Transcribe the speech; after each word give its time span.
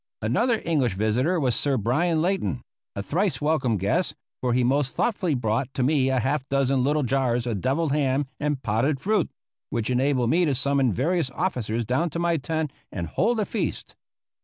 Another 0.23 0.63
English 0.65 0.95
visitor 0.95 1.39
was 1.39 1.55
Sir 1.55 1.77
Bryan 1.77 2.23
Leighton, 2.23 2.63
a 2.95 3.03
thrice 3.03 3.39
welcome 3.39 3.77
guest, 3.77 4.15
for 4.39 4.51
he 4.51 4.63
most 4.63 4.95
thoughtfully 4.95 5.35
brought 5.35 5.71
to 5.75 5.83
me 5.83 6.07
half 6.07 6.41
a 6.41 6.45
dozen 6.49 6.83
little 6.83 7.03
jars 7.03 7.45
of 7.45 7.61
devilled 7.61 7.91
ham 7.91 8.25
and 8.39 8.63
potted 8.63 8.99
fruit, 8.99 9.29
which 9.69 9.91
enabled 9.91 10.31
me 10.31 10.43
to 10.43 10.55
summon 10.55 10.91
various 10.91 11.29
officers 11.29 11.85
down 11.85 12.09
to 12.09 12.17
my 12.17 12.37
tent 12.37 12.71
and 12.91 13.09
hold 13.09 13.39
a 13.39 13.45
feast. 13.45 13.93